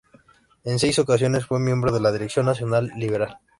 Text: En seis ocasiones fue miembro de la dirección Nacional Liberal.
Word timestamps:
En 0.63 0.79
seis 0.79 0.97
ocasiones 0.97 1.45
fue 1.45 1.59
miembro 1.59 1.91
de 1.91 1.99
la 1.99 2.11
dirección 2.11 2.47
Nacional 2.47 2.91
Liberal. 2.97 3.37